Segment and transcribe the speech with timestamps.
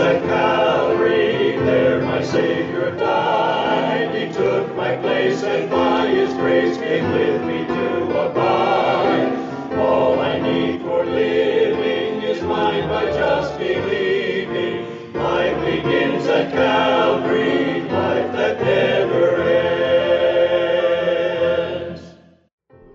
[0.00, 1.56] at Calvary.
[1.58, 4.14] There my Savior died.
[4.14, 9.32] He took my place and by His grace came with me to abide.
[9.76, 15.12] All I need for living is mine by just believing.
[15.14, 19.42] Life begins at Calvary, life that never
[21.82, 22.02] ends.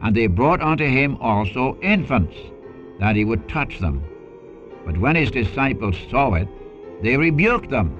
[0.01, 2.37] And they brought unto him also infants,
[2.99, 4.03] that he would touch them.
[4.85, 6.47] But when his disciples saw it,
[7.03, 7.95] they rebuked them.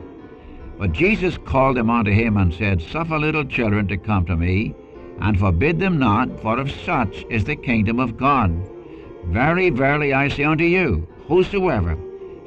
[0.80, 4.74] But Jesus called them unto him and said, Suffer little children to come to me,
[5.20, 8.52] and forbid them not, for of such is the kingdom of God.
[9.26, 11.98] Very, verily, I say unto you, whosoever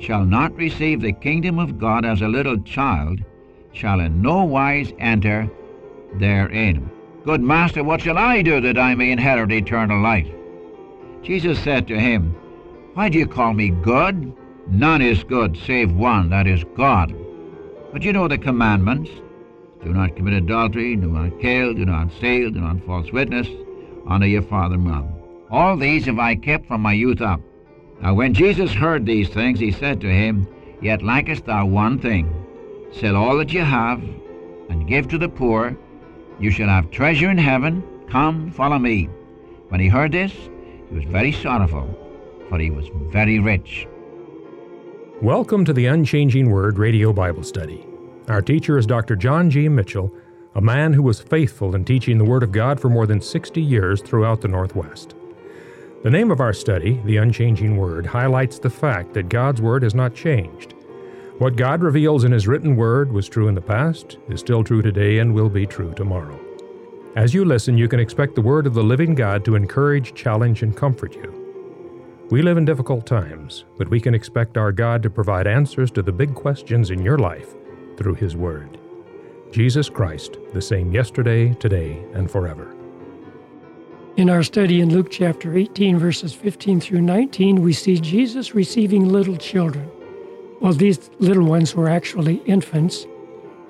[0.01, 3.21] shall not receive the kingdom of God as a little child
[3.73, 5.51] shall in no wise enter
[6.15, 6.91] therein.
[7.25, 10.29] Good master, what shall I do that I may inherit eternal life?
[11.23, 12.31] Jesus said to him,
[12.95, 14.33] Why do you call me good?
[14.69, 17.15] None is good save one, that is God.
[17.93, 19.11] But you know the commandments
[19.83, 23.49] do not commit adultery, do not kill, do not steal, do not false witness,
[24.07, 25.09] honor your father and mother.
[25.51, 27.41] All these have I kept from my youth up.
[28.01, 30.49] Now when Jesus heard these things, he said to him,
[30.83, 32.29] Yet lackest thou one thing.
[32.93, 34.03] Sell all that you have,
[34.69, 35.77] and give to the poor.
[36.41, 37.83] You shall have treasure in heaven.
[38.09, 39.09] Come, follow me.
[39.69, 40.33] When he heard this,
[40.89, 41.89] he was very sorrowful,
[42.49, 43.87] for he was very rich.
[45.23, 47.87] Welcome to the Unchanging Word Radio Bible Study.
[48.29, 49.17] Our teacher is Dr.
[49.17, 49.67] John G.
[49.67, 50.13] Mitchell,
[50.55, 53.63] a man who was faithful in teaching the Word of God for more than 60
[53.63, 55.15] years throughout the Northwest.
[56.03, 59.95] The name of our study, The Unchanging Word, highlights the fact that God's Word has
[59.95, 60.75] not changed.
[61.39, 64.83] What God reveals in His written Word was true in the past, is still true
[64.83, 66.39] today, and will be true tomorrow.
[67.17, 70.63] As you listen, you can expect the Word of the living God to encourage, challenge,
[70.63, 71.36] and comfort you.
[72.29, 76.03] We live in difficult times, but we can expect our God to provide answers to
[76.03, 77.55] the big questions in your life
[77.97, 78.79] through His Word.
[79.53, 82.75] Jesus Christ, the same yesterday, today, and forever.
[84.17, 89.09] In our study in Luke chapter 18, verses 15 through 19, we see Jesus receiving
[89.09, 89.89] little children.
[90.61, 93.07] Well, these little ones were actually infants,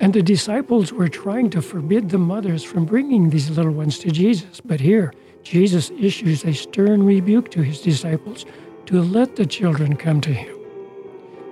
[0.01, 4.11] and the disciples were trying to forbid the mothers from bringing these little ones to
[4.11, 4.63] Jesus.
[4.63, 5.13] But here,
[5.47, 8.45] Jesus issues a stern rebuke to his disciples
[8.87, 10.57] to let the children come to him.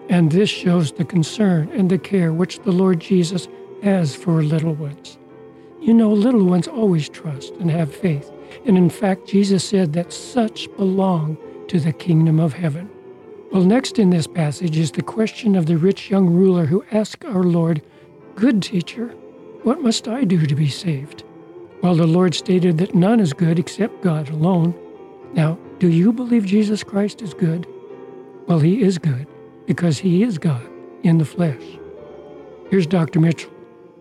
[0.09, 3.47] And this shows the concern and the care which the Lord Jesus
[3.85, 5.17] has for little ones.
[5.81, 8.33] You know, little ones always trust and have faith.
[8.67, 11.39] And in fact, Jesus said that such belong
[11.69, 12.91] to the kingdom of heaven.
[13.53, 17.25] Well, next in this passage is the question of the rich young ruler who asked
[17.25, 17.81] our Lord,
[18.35, 19.11] Good teacher,
[19.63, 21.23] what must I do to be saved?
[21.85, 24.75] Well, the Lord stated that none is good except God alone.
[25.35, 27.67] Now, do you believe Jesus Christ is good?
[28.47, 29.27] Well, he is good
[29.67, 30.67] because he is God
[31.03, 31.63] in the flesh.
[32.71, 33.21] Here's Dr.
[33.21, 33.53] Mitchell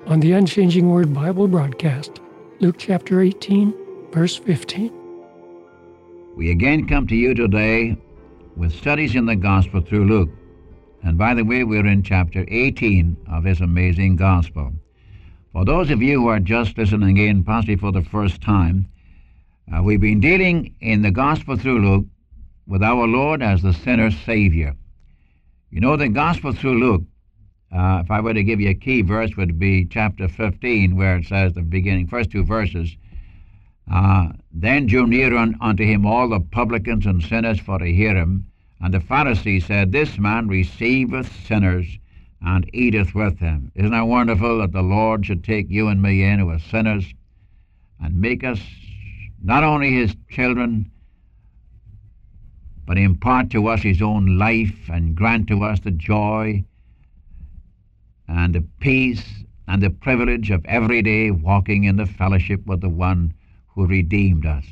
[0.05, 2.21] on the Unchanging Word Bible broadcast,
[2.61, 3.73] Luke chapter 18,
[4.13, 4.89] verse 15.
[6.37, 7.97] We again come to you today
[8.55, 10.29] with studies in the Gospel through Luke.
[11.03, 14.71] And by the way, we're in chapter 18 of this amazing Gospel.
[15.53, 18.87] For those of you who are just listening in, possibly for the first time,
[19.71, 22.07] uh, we've been dealing in the Gospel through Luke
[22.65, 24.75] with our Lord as the sinner's Savior.
[25.69, 27.03] You know, the Gospel through Luke,
[27.71, 31.17] uh, if I were to give you a key verse, would be chapter 15, where
[31.17, 32.97] it says, the beginning, first two verses,
[33.91, 38.15] uh, Then drew near un- unto him all the publicans and sinners for to hear
[38.15, 38.47] him.
[38.81, 41.99] And the Pharisees said, This man receiveth sinners
[42.45, 43.71] and eateth with them.
[43.75, 47.05] Isn't that wonderful that the Lord should take you and me in who are sinners
[48.01, 48.59] and make us
[49.41, 50.91] not only his children,
[52.85, 56.63] but impart to us his own life and grant to us the joy
[58.27, 59.23] and the peace
[59.67, 63.33] and the privilege of every day walking in the fellowship with the one
[63.67, 64.65] who redeemed us.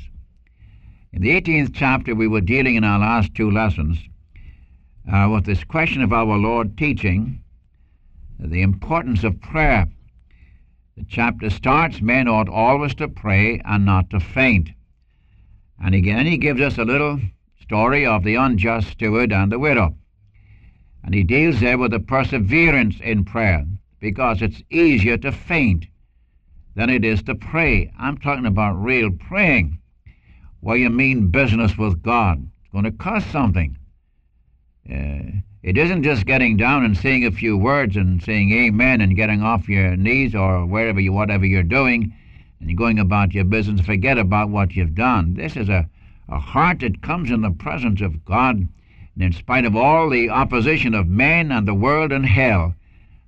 [1.12, 3.98] In the 18th chapter, we were dealing in our last two lessons
[5.10, 7.42] uh, with this question of our Lord teaching
[8.50, 9.86] the importance of prayer.
[10.96, 14.70] The chapter starts, men ought always to pray and not to faint.
[15.82, 17.20] And again, he gives us a little
[17.60, 19.96] story of the unjust steward and the widow.
[21.04, 23.66] And he deals there with the perseverance in prayer
[24.00, 25.86] because it's easier to faint
[26.74, 27.92] than it is to pray.
[27.98, 29.78] I'm talking about real praying,
[30.60, 32.48] where you mean business with God.
[32.60, 33.76] It's going to cost something.
[34.90, 39.16] Uh, it isn't just getting down and saying a few words and saying amen and
[39.16, 42.12] getting off your knees or wherever you, whatever you're doing,
[42.60, 43.86] and going about your business.
[43.86, 45.34] Forget about what you've done.
[45.34, 45.88] This is a,
[46.28, 48.56] a heart that comes in the presence of God
[49.14, 52.74] And in spite of all the opposition of men and the world and hell,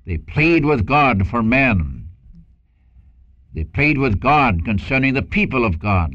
[0.06, 2.09] they plead with God for men.
[3.55, 6.15] They plead with God concerning the people of God.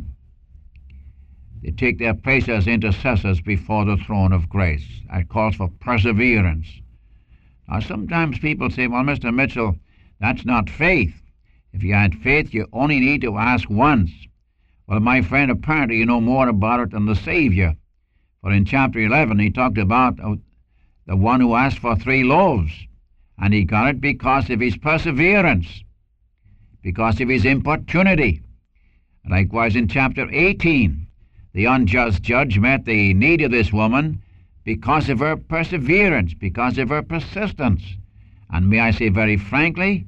[1.62, 4.86] They take their place as intercessors before the throne of grace.
[5.12, 6.68] That calls for perseverance.
[7.68, 9.34] Now, sometimes people say, well, Mr.
[9.34, 9.76] Mitchell,
[10.20, 11.14] that's not faith.
[11.74, 14.12] If you had faith, you only need to ask once.
[14.88, 17.76] Well, my friend, apparently you know more about it than the Savior.
[18.42, 20.36] For in chapter 11, he talked about uh,
[21.06, 22.72] the one who asked for three loaves,
[23.38, 25.84] and he got it because of his perseverance,
[26.82, 28.42] because of his importunity.
[29.30, 31.06] Likewise, in chapter 18,
[31.54, 34.22] the unjust judge met the need of this woman
[34.63, 37.84] because of her perseverance, because of her persistence.
[38.51, 40.06] And may I say very frankly,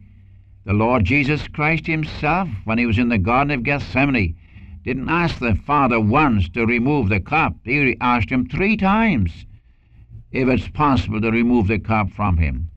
[0.65, 4.35] the Lord Jesus Christ himself, when he was in the Garden of Gethsemane,
[4.83, 7.55] didn't ask the Father once to remove the cup.
[7.63, 9.45] He asked him three times
[10.31, 12.69] if it's possible to remove the cup from him.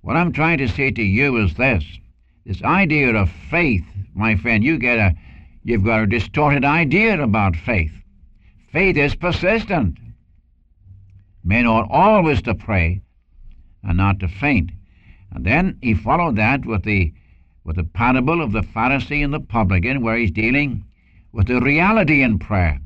[0.00, 1.84] What I'm trying to say to you is this
[2.44, 3.84] this idea of faith,
[4.14, 5.14] my friend, you get a
[5.68, 7.92] you've got a distorted idea about faith.
[8.72, 9.98] Faith is persistent.
[11.44, 13.02] Men ought always to pray
[13.82, 14.70] and not to faint.
[15.30, 17.12] And then he followed that with the
[17.64, 20.84] with the parable of the Pharisee and the publican, where he's dealing
[21.32, 22.80] with the reality in prayer.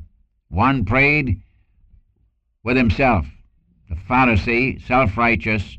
[0.49, 1.41] One prayed
[2.63, 3.25] with himself.
[3.89, 5.77] The Pharisee, self righteous,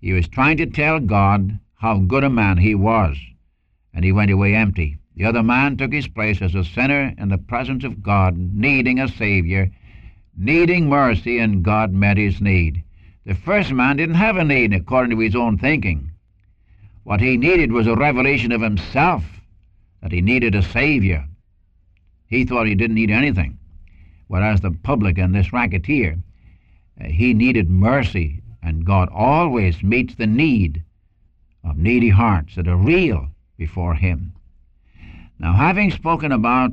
[0.00, 3.18] he was trying to tell God how good a man he was,
[3.92, 4.96] and he went away empty.
[5.16, 9.00] The other man took his place as a sinner in the presence of God, needing
[9.00, 9.70] a Savior,
[10.36, 12.84] needing mercy, and God met his need.
[13.24, 16.10] The first man didn't have a need according to his own thinking.
[17.04, 19.24] What he needed was a revelation of himself,
[20.02, 21.26] that he needed a Savior.
[22.26, 23.58] He thought he didn't need anything.
[24.28, 26.18] Whereas the publican, this racketeer,
[27.00, 30.82] uh, he needed mercy, and God always meets the need
[31.64, 34.32] of needy hearts that are real before Him.
[35.38, 36.72] Now, having spoken about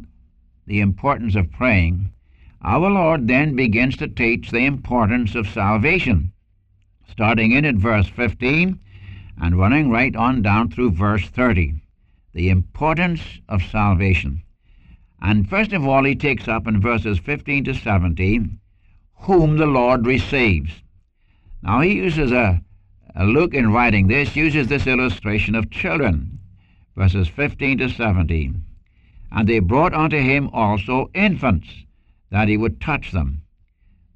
[0.66, 2.12] the importance of praying,
[2.62, 6.32] our Lord then begins to teach the importance of salvation,
[7.10, 8.80] starting in at verse 15
[9.42, 11.76] and running right on down through verse 30.
[12.34, 14.44] The importance of salvation.
[15.22, 18.60] And first of all, he takes up in verses 15 to 17,
[19.16, 20.72] whom the Lord receives.
[21.62, 22.62] Now, he uses a,
[23.16, 26.40] a Luke in writing this, uses this illustration of children,
[26.96, 28.64] verses 15 to 17.
[29.32, 31.68] And they brought unto him also infants,
[32.30, 33.42] that he would touch them.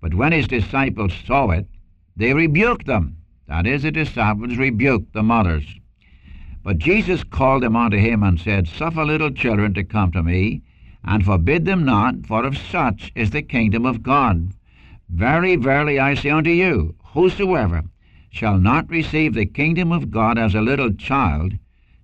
[0.01, 1.67] But when his disciples saw it,
[2.15, 3.17] they rebuked them.
[3.47, 5.65] That is, the disciples rebuked the mothers.
[6.63, 10.61] But Jesus called them unto him and said, Suffer little children to come to me,
[11.03, 14.51] and forbid them not, for of such is the kingdom of God.
[15.09, 17.85] Very verily I say unto you, whosoever
[18.29, 21.57] shall not receive the kingdom of God as a little child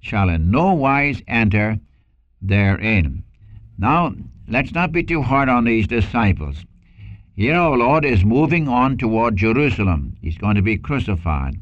[0.03, 1.79] shall in no wise enter
[2.41, 3.23] therein.
[3.77, 4.13] Now,
[4.49, 6.57] let's not be too hard on these disciples.
[7.35, 10.17] Here our Lord is moving on toward Jerusalem.
[10.21, 11.55] He's going to be crucified.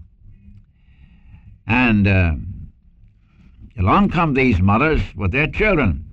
[1.68, 2.34] And uh,
[3.78, 6.12] along come these mothers with their children.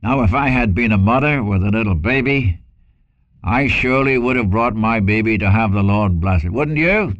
[0.00, 2.60] Now, if I had been a mother with a little baby,
[3.42, 6.52] I surely would have brought my baby to have the Lord bless it.
[6.52, 7.16] Wouldn't you?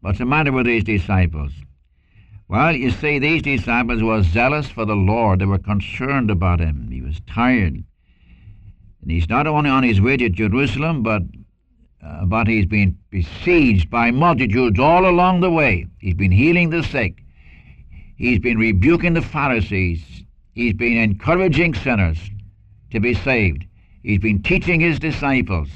[0.00, 1.52] What's the matter with these disciples?
[2.48, 5.38] Well, you see, these disciples were zealous for the Lord.
[5.38, 6.88] They were concerned about him.
[6.90, 7.74] He was tired.
[9.02, 11.22] And he's not only on his way to Jerusalem, but,
[12.04, 15.86] uh, but he's been besieged by multitudes all along the way.
[15.98, 17.22] He's been healing the sick.
[18.16, 20.02] He's been rebuking the Pharisees.
[20.54, 22.18] He's been encouraging sinners
[22.90, 23.64] to be saved.
[24.02, 25.68] He's been teaching his disciples.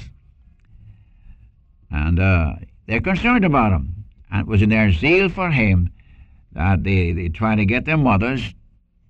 [1.90, 2.54] And uh,
[2.86, 4.03] they're concerned about him.
[4.30, 5.90] And it was in their zeal for him
[6.52, 8.54] that they, they try to get their mothers,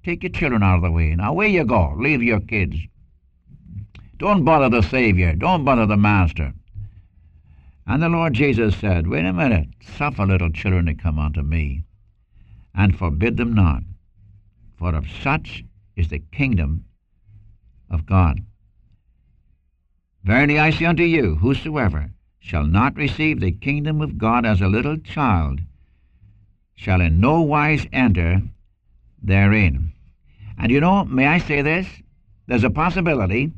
[0.05, 1.15] take your children out of the way.
[1.15, 1.95] Now, away you go.
[1.99, 2.77] Leave your kids.
[4.19, 5.35] Don't bother the Savior.
[5.35, 6.53] Don't bother the Master.
[7.87, 9.69] And the Lord Jesus said, Wait a minute.
[9.97, 11.85] Suffer little children to come unto me,
[12.75, 13.83] and forbid them not
[14.85, 15.65] for of such
[15.97, 16.85] is the kingdom
[17.89, 18.41] of God.
[20.25, 22.11] Verily I say unto you, whosoever
[22.45, 25.61] shall not receive the kingdom of God as a little child
[26.75, 28.43] shall in no wise enter
[29.23, 29.91] therein.
[30.59, 31.87] And you know, may I say this?
[32.47, 33.51] There's a possibility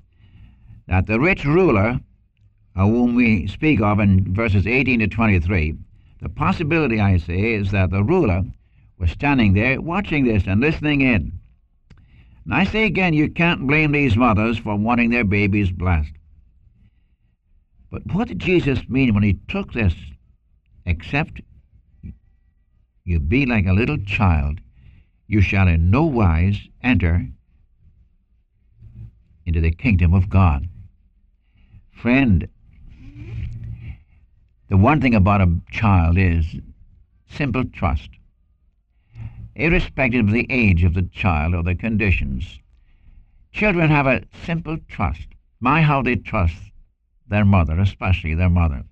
[0.87, 1.99] that the rich ruler,
[2.76, 5.75] of whom we speak of in verses 18 to 23,
[6.23, 8.45] the possibility, I say, is that the ruler
[8.99, 11.33] was standing there watching this and listening in.
[12.45, 16.12] And I say again, you can't blame these mothers for wanting their babies blessed.
[17.90, 19.95] But what did Jesus mean when he took this?
[20.85, 21.40] Except
[23.05, 24.61] you be like a little child,
[25.28, 27.28] you shall in no wise enter
[29.45, 30.69] into the kingdom of God.
[31.93, 32.49] Friend,
[34.69, 36.57] the one thing about a child is
[37.31, 38.11] simple trust.
[39.55, 42.59] Irrespective of the age of the child or the conditions,
[43.52, 45.28] children have a simple trust.
[45.61, 46.57] My, how they trust
[47.28, 48.85] their mother, especially their mother.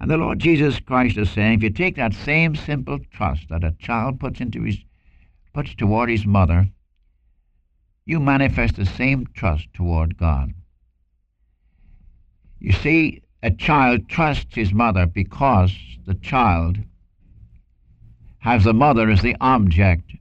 [0.00, 3.64] And the Lord Jesus Christ is saying, if you take that same simple trust that
[3.64, 4.78] a child puts into his
[5.54, 6.68] puts toward his mother,
[8.04, 10.54] you manifest the same trust toward God.
[12.58, 15.72] You see, a child trusts his mother because
[16.06, 16.78] the child
[18.38, 20.12] has the mother as the object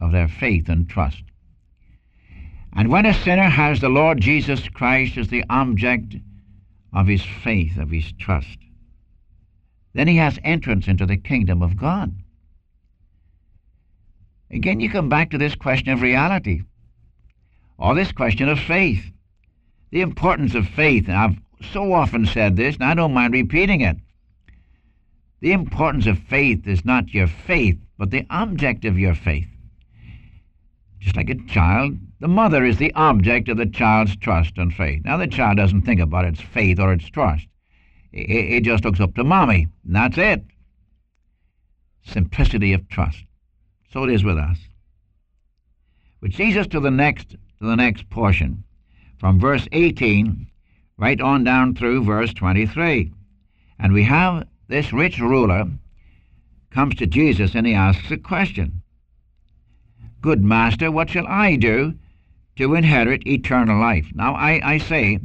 [0.00, 1.22] of their faith and trust.
[2.76, 6.16] And when a sinner has the Lord Jesus Christ as the object
[6.92, 8.58] of his faith, of his trust,
[9.92, 12.12] then he has entrance into the kingdom of God.
[14.50, 16.62] Again, you come back to this question of reality,
[17.78, 19.04] or this question of faith.
[19.90, 21.38] The importance of faith, and I've
[21.72, 23.96] so often said this, and I don't mind repeating it.
[25.40, 29.46] The importance of faith is not your faith, but the object of your faith.
[31.14, 35.04] Like a child, the mother is the object of the child's trust and faith.
[35.04, 37.46] Now, the child doesn't think about its faith or its trust.
[38.12, 40.44] It, it just looks up to mommy, and that's it.
[42.04, 43.24] Simplicity of trust.
[43.92, 44.58] So it is with us.
[46.20, 48.64] Which leads us to the next to the next portion,
[49.18, 50.48] from verse 18
[50.96, 53.12] right on down through verse 23.
[53.78, 55.64] And we have this rich ruler
[56.70, 58.82] comes to Jesus and he asks a question.
[60.24, 61.92] Good master, what shall I do
[62.56, 64.06] to inherit eternal life?
[64.14, 65.20] Now, I, I say,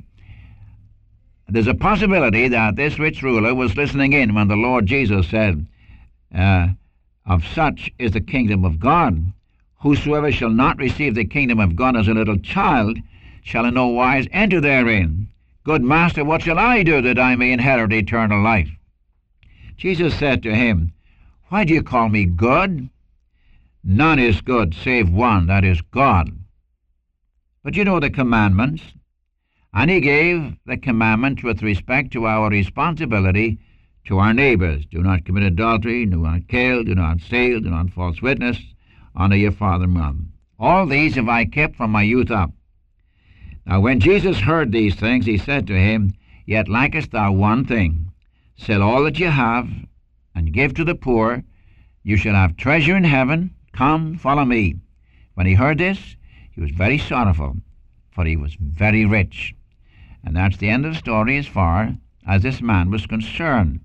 [1.48, 5.66] there's a possibility that this rich ruler was listening in when the Lord Jesus said,
[6.36, 6.68] uh,
[7.26, 9.32] Of such is the kingdom of God.
[9.80, 13.00] Whosoever shall not receive the kingdom of God as a little child
[13.42, 15.30] shall in no wise enter therein.
[15.64, 18.70] Good master, what shall I do that I may inherit eternal life?
[19.78, 20.92] Jesus said to him,
[21.48, 22.90] Why do you call me good?
[23.84, 26.32] None is good save one, that is God.
[27.64, 28.84] But you know the commandments.
[29.74, 33.60] And he gave the commandment with respect to our responsibility
[34.06, 34.86] to our neighbors.
[34.86, 38.60] Do not commit adultery, do not kill, do not steal, do not false witness,
[39.16, 40.18] honor your father and mother.
[40.58, 42.52] All these have I kept from my youth up.
[43.66, 46.14] Now when Jesus heard these things, he said to him,
[46.46, 48.12] Yet lackest thou one thing.
[48.58, 49.70] Sell all that you have,
[50.34, 51.44] and give to the poor.
[52.04, 53.54] You shall have treasure in heaven.
[53.80, 54.76] Come, follow me.
[55.36, 56.18] When he heard this,
[56.52, 57.56] he was very sorrowful,
[58.12, 59.56] for he was very rich.
[60.22, 61.96] And that's the end of the story as far
[62.28, 63.80] as this man was concerned.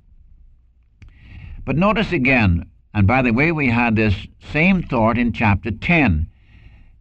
[1.64, 6.26] But notice again, and by the way, we had this same thought in chapter 10.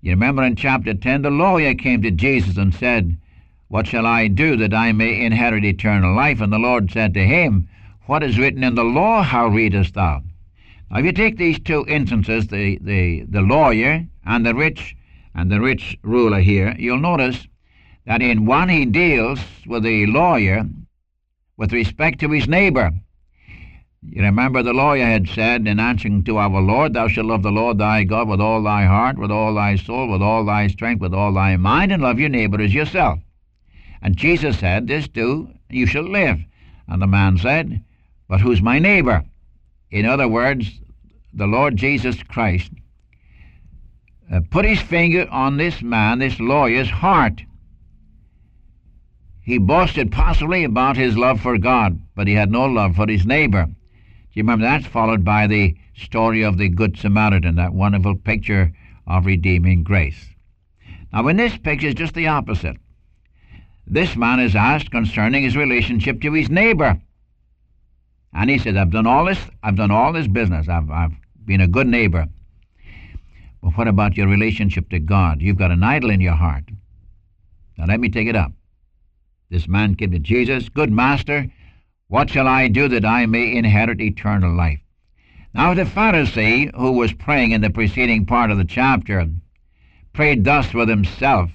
[0.02, 3.18] You remember in chapter 10, the lawyer came to Jesus and said,
[3.70, 6.42] What shall I do that I may inherit eternal life?
[6.42, 7.68] And the Lord said to him,
[8.06, 10.22] What is written in the law, how readest thou?
[10.96, 14.96] If you take these two instances, the, the, the lawyer and the rich
[15.34, 17.48] and the rich ruler here, you'll notice
[18.06, 20.66] that in one he deals with the lawyer
[21.58, 22.92] with respect to his neighbor.
[24.04, 27.52] You remember the lawyer had said in answering to our Lord, Thou shalt love the
[27.52, 31.00] Lord thy God with all thy heart, with all thy soul, with all thy strength,
[31.00, 33.18] with all thy mind, and love your neighbor as yourself.
[34.02, 36.40] And Jesus said, This do, you shall live.
[36.88, 37.84] And the man said,
[38.28, 39.24] But who's my neighbor?
[39.90, 40.82] In other words,
[41.34, 42.72] the Lord Jesus Christ
[44.32, 47.42] uh, put his finger on this man, this lawyer's heart.
[49.42, 53.26] He boasted possibly about his love for God, but he had no love for his
[53.26, 53.66] neighbor.
[53.66, 53.74] Do
[54.34, 58.74] you remember that's followed by the story of the Good Samaritan, that wonderful picture
[59.06, 60.30] of redeeming grace.
[61.12, 62.78] Now, in this picture it's just the opposite.
[63.86, 67.00] This man is asked concerning his relationship to his neighbor.
[68.34, 70.68] And he says, I've done all this, I've done all this business.
[70.68, 71.14] I've, I've
[71.46, 72.28] been a good neighbor.
[73.62, 75.42] But what about your relationship to God?
[75.42, 76.66] You've got an idol in your heart.
[77.78, 78.52] Now let me take it up.
[79.50, 81.48] This man came to Jesus, Good master,
[82.08, 84.80] what shall I do that I may inherit eternal life?
[85.54, 89.28] Now the Pharisee, who was praying in the preceding part of the chapter,
[90.14, 91.52] prayed thus with himself,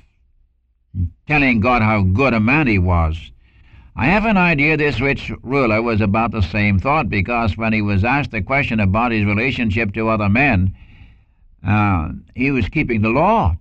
[1.27, 3.31] telling God how good a man he was.
[4.01, 7.83] I have an idea this rich ruler was about the same thought because when he
[7.83, 10.73] was asked the question about his relationship to other men,
[11.67, 13.57] uh, he was keeping the law.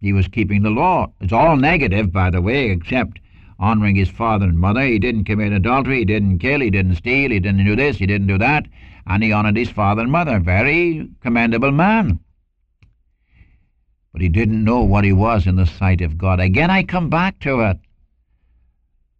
[0.00, 1.12] He was keeping the law.
[1.20, 3.20] It's all negative, by the way, except
[3.60, 4.82] honoring his father and mother.
[4.82, 5.98] He didn't commit adultery.
[6.00, 6.60] He didn't kill.
[6.60, 7.30] He didn't steal.
[7.30, 7.98] He didn't do this.
[7.98, 8.66] He didn't do that.
[9.06, 10.40] And he honored his father and mother.
[10.40, 12.18] Very commendable man.
[14.12, 16.40] But he didn't know what he was in the sight of God.
[16.40, 17.78] Again, I come back to it.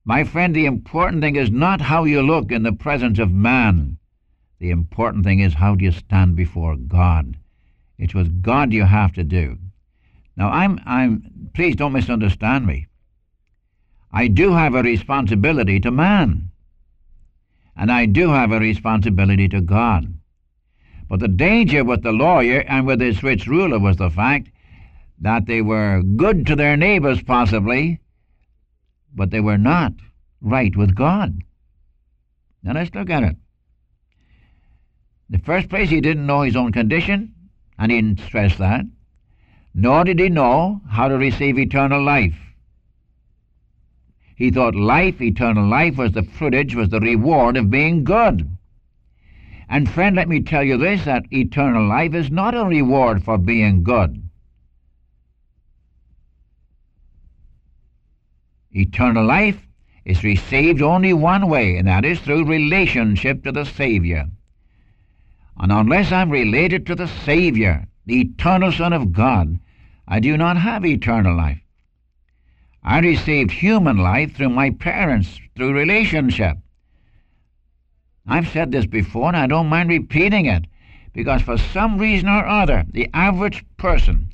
[0.09, 3.99] My friend, the important thing is not how you look in the presence of man.
[4.61, 7.37] The important thing is how do you stand before God.
[7.99, 9.59] It's with God you have to do.
[10.37, 12.87] Now, I'm, I'm, please don't misunderstand me.
[14.13, 16.53] I do have a responsibility to man,
[17.77, 20.15] and I do have a responsibility to God.
[21.09, 24.51] But the danger with the lawyer and with this rich ruler was the fact
[25.21, 27.99] that they were good to their neighbors, possibly,
[29.17, 29.93] but they were not
[30.41, 31.43] right with God.
[32.63, 33.37] Now let's look at it.
[35.29, 37.35] In the first place, he didn't know his own condition,
[37.79, 38.85] and he didn't stress that.
[39.75, 42.37] Nor did he know how to receive eternal life.
[44.37, 48.49] He thought life, eternal life, was the fruitage, was the reward of being good.
[49.69, 53.39] And friend, let me tell you this, that eternal life is not a reward for
[53.39, 54.26] being good.
[58.77, 59.67] Eternal life
[60.05, 64.27] is received only one way, and that is through relationship to the Savior.
[65.59, 69.59] And unless I'm related to the Savior, the eternal Son of God,
[70.07, 71.61] I do not have eternal life.
[72.83, 76.59] I received human life through my parents, through relationship.
[78.27, 80.67] I've said this before, and I don't mind repeating it,
[81.15, 84.29] because for some reason or other, the average person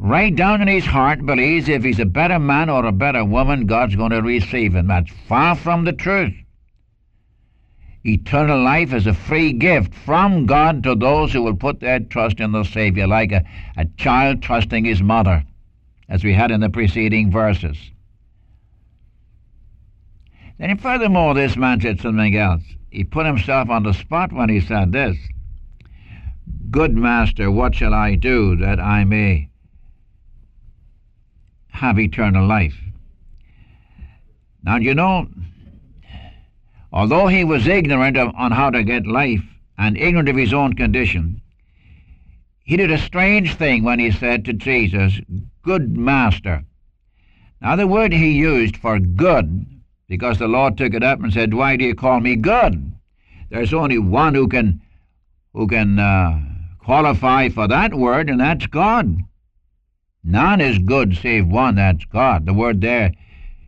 [0.00, 3.66] right down in his heart believes if he's a better man or a better woman,
[3.66, 4.88] God's going to receive him.
[4.88, 6.32] That's far from the truth.
[8.02, 12.40] Eternal life is a free gift from God to those who will put their trust
[12.40, 13.44] in the Savior, like a,
[13.76, 15.44] a child trusting his mother,
[16.08, 17.76] as we had in the preceding verses.
[20.58, 22.62] Then, furthermore, this man said something else.
[22.90, 25.18] He put himself on the spot when he said this
[26.70, 29.49] Good master, what shall I do that I may
[31.72, 32.76] have eternal life.
[34.62, 35.28] Now, you know,
[36.92, 39.42] although he was ignorant of, on how to get life
[39.78, 41.40] and ignorant of his own condition,
[42.64, 45.18] he did a strange thing when he said to Jesus,
[45.62, 46.64] Good Master.
[47.60, 49.66] Now, the word he used for good,
[50.08, 52.92] because the Lord took it up and said, Why do you call me good?
[53.50, 54.80] There's only one who can,
[55.52, 56.38] who can uh,
[56.78, 59.22] qualify for that word, and that's God.
[60.22, 62.46] None is good save one, that's God.
[62.46, 63.12] The word there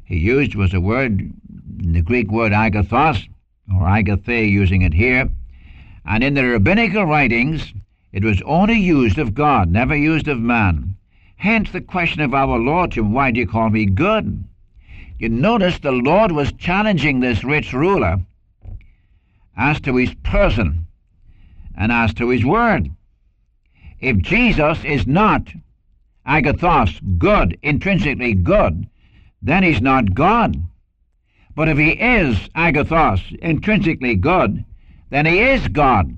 [0.04, 3.26] he used was a word, the Greek word agathos,
[3.72, 5.30] or agathe, using it here.
[6.04, 7.72] And in the rabbinical writings,
[8.12, 10.96] it was only used of God, never used of man.
[11.36, 14.44] Hence the question of our Lord to him, why do you call me good?
[15.18, 18.18] You notice the Lord was challenging this rich ruler
[19.56, 20.86] as to his person
[21.74, 22.90] and as to his word.
[24.00, 25.48] If Jesus is not
[26.26, 28.88] agathos, good, intrinsically good,
[29.40, 30.56] then he's not God.
[31.54, 34.64] But if he is agathos, intrinsically good,
[35.10, 36.16] then he is God.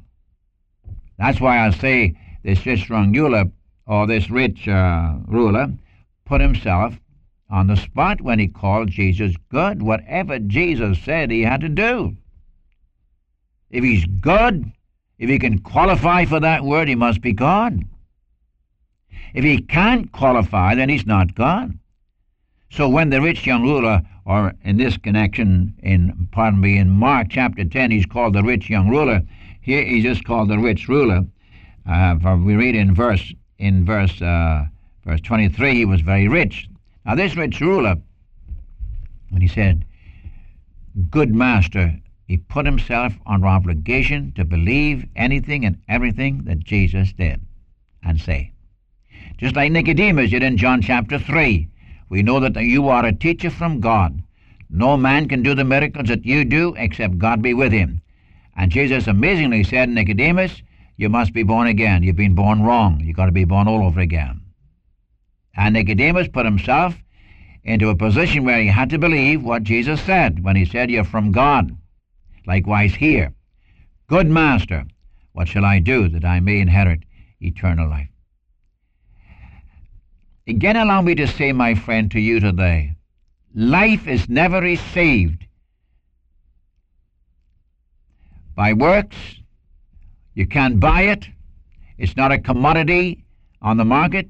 [1.18, 3.46] That's why I say this rich ruler,
[3.86, 5.68] or this rich uh, ruler,
[6.24, 6.94] put himself
[7.50, 9.82] on the spot when he called Jesus good.
[9.82, 12.16] Whatever Jesus said, he had to do.
[13.70, 14.70] If he's good,
[15.18, 17.84] if he can qualify for that word, he must be God.
[19.34, 21.76] If he can't qualify, then he's not God.
[22.70, 27.28] So when the rich young ruler, or in this connection, in pardon me, in Mark
[27.30, 29.22] chapter 10, he's called the rich young ruler.
[29.60, 31.24] Here he's just called the rich ruler.
[31.84, 34.66] Uh, we read in verse in verse uh,
[35.04, 36.68] verse 23, he was very rich.
[37.04, 37.96] Now this rich ruler,
[39.30, 39.84] when he said,
[41.10, 47.40] "Good master," he put himself under obligation to believe anything and everything that Jesus did,
[48.02, 48.53] and say.
[49.38, 51.68] Just like Nicodemus did in John chapter 3.
[52.08, 54.22] We know that you are a teacher from God.
[54.70, 58.00] No man can do the miracles that you do except God be with him.
[58.56, 60.62] And Jesus amazingly said, Nicodemus,
[60.96, 62.02] you must be born again.
[62.02, 63.00] You've been born wrong.
[63.00, 64.40] You've got to be born all over again.
[65.56, 66.96] And Nicodemus put himself
[67.64, 71.04] into a position where he had to believe what Jesus said when he said, You're
[71.04, 71.76] from God.
[72.46, 73.32] Likewise here.
[74.06, 74.84] Good master,
[75.32, 77.00] what shall I do that I may inherit
[77.40, 78.13] eternal life?
[80.46, 82.94] Again, allow me to say, my friend, to you today
[83.54, 85.46] life is never received
[88.56, 89.16] by works.
[90.34, 91.28] You can't buy it,
[91.96, 93.24] it's not a commodity
[93.62, 94.28] on the market.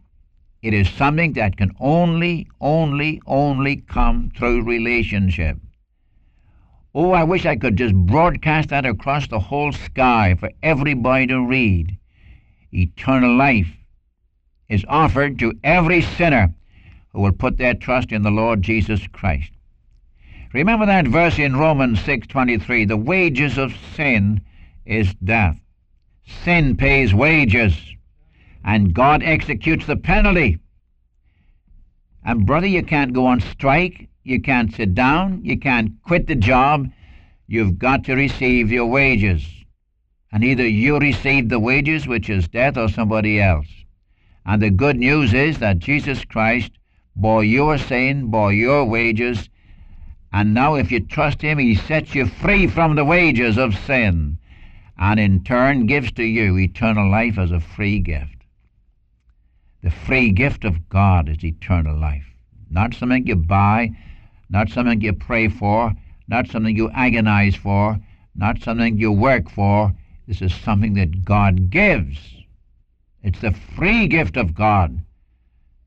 [0.62, 5.59] It is something that can only, only, only come through relationship.
[6.94, 11.44] Oh, I wish I could just broadcast that across the whole sky for everybody to
[11.44, 11.98] read.
[12.72, 13.68] Eternal life
[14.68, 16.53] is offered to every sinner
[17.12, 19.50] who will put their trust in the Lord Jesus Christ.
[20.53, 24.40] Remember that verse in Romans 6:23, the wages of sin
[24.87, 25.59] is death.
[26.44, 27.77] Sin pays wages,
[28.64, 30.59] and God executes the penalty.
[32.24, 36.35] And brother, you can't go on strike, you can't sit down, you can't quit the
[36.35, 36.88] job.
[37.46, 39.46] You've got to receive your wages.
[40.33, 43.84] And either you receive the wages, which is death, or somebody else.
[44.46, 46.72] And the good news is that Jesus Christ
[47.16, 49.48] bore your sin, bore your wages,
[50.33, 54.38] and now if you trust Him, He sets you free from the wages of sin,
[54.98, 58.35] and in turn gives to you eternal life as a free gift.
[59.83, 62.26] The free gift of God is eternal life.
[62.68, 63.90] Not something you buy,
[64.50, 65.92] not something you pray for,
[66.26, 68.00] not something you agonize for,
[68.35, 69.94] not something you work for.
[70.26, 72.18] This is something that God gives.
[73.24, 75.00] It's the free gift of God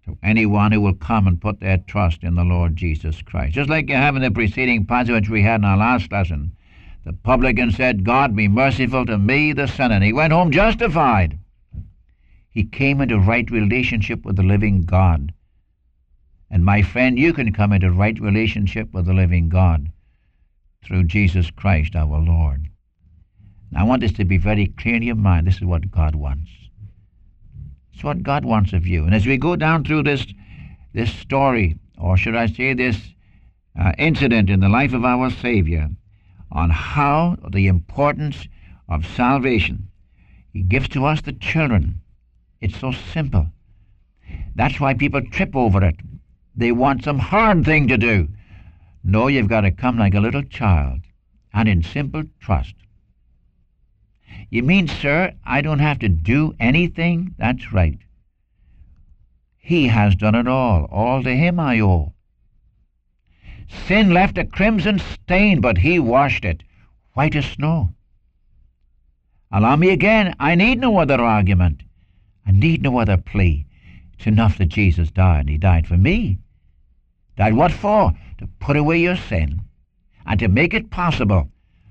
[0.06, 3.54] to anyone who will come and put their trust in the Lord Jesus Christ.
[3.54, 6.54] Just like you have in the preceding passage which we had in our last lesson.
[7.06, 9.94] The publican said, God be merciful to me, the sinner.
[9.94, 11.38] And he went home justified.
[12.50, 15.32] He came into right relationship with the living God.
[16.50, 19.92] And my friend, you can come into right relationship with the living God
[20.84, 22.68] through Jesus Christ our Lord.
[23.76, 25.46] I want this to be very clear in your mind.
[25.46, 26.50] This is what God wants.
[27.98, 29.06] It's what God wants of you.
[29.06, 30.24] And as we go down through this,
[30.94, 32.96] this story, or should I say this
[33.76, 35.90] uh, incident in the life of our Savior,
[36.52, 38.48] on how the importance
[38.88, 39.88] of salvation,
[40.54, 42.02] He gives to us the children
[42.62, 43.48] it's so simple.
[44.54, 45.96] That's why people trip over it.
[46.56, 48.28] They want some hard thing to do.
[49.04, 51.02] No, you've got to come like a little child
[51.52, 52.76] and in simple trust.
[54.50, 57.36] You mean, sir, I don't have to do anything?
[57.38, 57.98] That's right.
[59.58, 60.86] He has done it all.
[60.86, 62.14] All to him I owe.
[63.68, 66.64] Sin left a crimson stain, but he washed it
[67.14, 67.90] white as snow.
[69.52, 71.84] Allow me again, I need no other argument.
[72.46, 73.66] I need no other plea.
[74.14, 76.38] It's enough that Jesus died, and he died for me.
[77.36, 78.14] Died what for?
[78.40, 79.62] To put away your sin
[80.26, 81.50] and to make it possible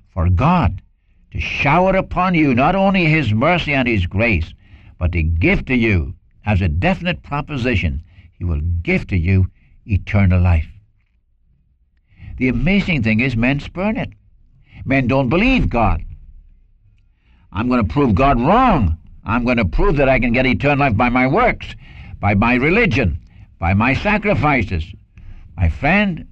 [0.09, 0.83] for God
[1.37, 4.55] to shower upon you not only his mercy and his grace,
[4.99, 6.15] but to give to you
[6.47, 8.03] as a definite proposition,
[8.39, 9.47] he will give to you
[9.85, 10.67] eternal life.
[12.39, 14.09] The amazing thing is men spurn it.
[14.87, 16.03] Men don't believe God.
[17.53, 18.97] I'm going to prove God wrong.
[19.23, 21.67] I'm going to prove that I can get eternal life by my works,
[22.19, 23.21] by my religion,
[23.59, 24.85] by my sacrifices.
[25.55, 26.27] My friend,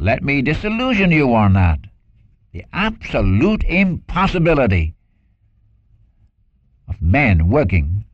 [0.00, 1.78] let me disillusion you on that.
[2.52, 4.94] The absolute impossibility
[6.86, 8.04] of men working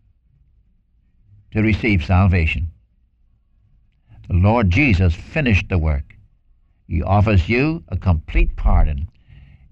[1.51, 2.71] to receive salvation.
[4.29, 6.15] The Lord Jesus finished the work.
[6.87, 9.09] He offers you a complete pardon.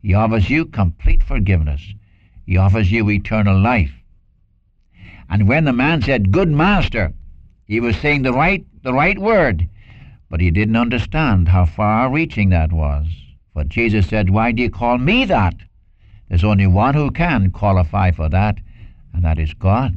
[0.02, 1.94] He offers you complete forgiveness.
[2.44, 3.92] He offers you eternal life.
[5.28, 7.12] And when the man said, Good master,
[7.66, 9.68] he was saying the right, the right word,
[10.28, 13.06] but he didn't understand how far reaching that was.
[13.56, 15.54] For Jesus said, Why do you call me that?
[16.28, 18.58] There's only one who can qualify for that,
[19.14, 19.96] and that is God.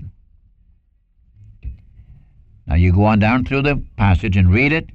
[2.66, 4.92] Now you go on down through the passage and read it.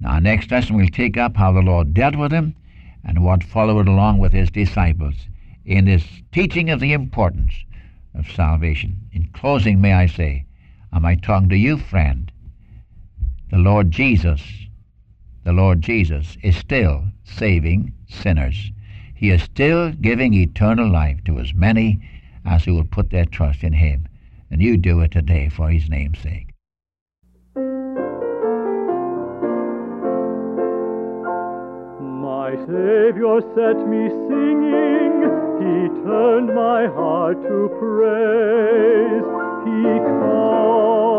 [0.00, 2.56] Now, next lesson we'll take up how the Lord dealt with him
[3.04, 5.14] and what followed along with his disciples
[5.64, 7.54] in this teaching of the importance
[8.16, 8.96] of salvation.
[9.12, 10.44] In closing, may I say,
[10.92, 12.32] am I talking to you, friend?
[13.52, 14.42] The Lord Jesus,
[15.44, 18.70] the Lord Jesus is still saving sinners.
[19.14, 22.00] He is still giving eternal life to as many
[22.44, 24.08] as who will put their trust in Him.
[24.50, 26.48] And you do it today for His name's sake.
[32.00, 35.14] My Savior set me singing,
[35.58, 39.24] He turned my heart to praise.
[39.64, 41.11] He conquered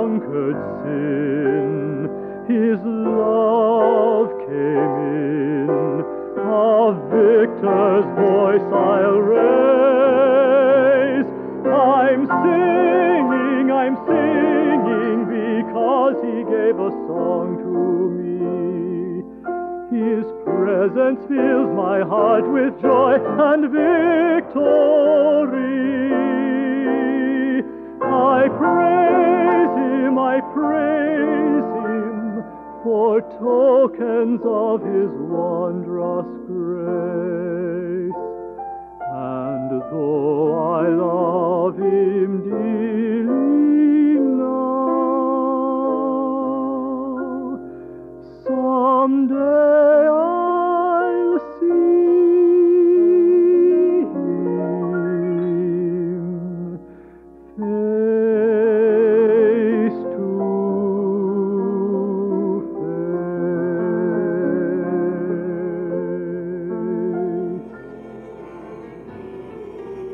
[34.03, 38.13] of his wondrous grace.
[39.13, 44.73] And though I love him dearly now,
[48.45, 49.72] someday